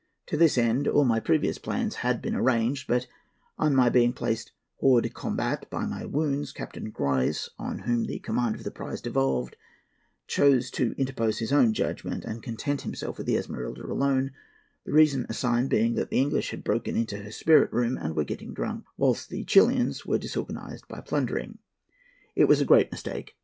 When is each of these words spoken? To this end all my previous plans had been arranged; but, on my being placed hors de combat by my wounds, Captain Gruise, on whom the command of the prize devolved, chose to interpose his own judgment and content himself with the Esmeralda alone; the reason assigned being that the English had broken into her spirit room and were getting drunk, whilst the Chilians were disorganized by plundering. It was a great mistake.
To 0.25 0.35
this 0.35 0.57
end 0.57 0.87
all 0.87 1.05
my 1.05 1.19
previous 1.19 1.59
plans 1.59 1.97
had 1.97 2.23
been 2.23 2.33
arranged; 2.33 2.87
but, 2.87 3.05
on 3.59 3.75
my 3.75 3.87
being 3.89 4.13
placed 4.13 4.51
hors 4.79 5.03
de 5.03 5.09
combat 5.09 5.69
by 5.69 5.85
my 5.85 6.05
wounds, 6.05 6.51
Captain 6.51 6.89
Gruise, 6.89 7.49
on 7.59 7.77
whom 7.81 8.05
the 8.05 8.17
command 8.17 8.55
of 8.55 8.63
the 8.63 8.71
prize 8.71 8.99
devolved, 8.99 9.57
chose 10.25 10.71
to 10.71 10.95
interpose 10.97 11.37
his 11.37 11.53
own 11.53 11.71
judgment 11.73 12.25
and 12.25 12.41
content 12.41 12.81
himself 12.81 13.19
with 13.19 13.27
the 13.27 13.37
Esmeralda 13.37 13.85
alone; 13.85 14.31
the 14.87 14.91
reason 14.91 15.27
assigned 15.29 15.69
being 15.69 15.93
that 15.93 16.09
the 16.09 16.19
English 16.19 16.49
had 16.49 16.63
broken 16.63 16.95
into 16.97 17.17
her 17.19 17.31
spirit 17.31 17.71
room 17.71 17.95
and 17.95 18.15
were 18.15 18.23
getting 18.23 18.55
drunk, 18.55 18.85
whilst 18.97 19.29
the 19.29 19.43
Chilians 19.45 20.03
were 20.03 20.17
disorganized 20.17 20.87
by 20.87 20.99
plundering. 20.99 21.59
It 22.35 22.45
was 22.45 22.59
a 22.59 22.65
great 22.65 22.91
mistake. 22.91 23.35